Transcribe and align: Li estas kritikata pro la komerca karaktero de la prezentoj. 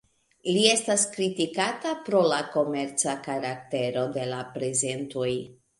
Li 0.53 0.61
estas 0.69 1.03
kritikata 1.17 1.93
pro 2.09 2.23
la 2.33 2.41
komerca 2.57 3.15
karaktero 3.29 4.11
de 4.19 4.29
la 4.35 4.45
prezentoj. 4.59 5.33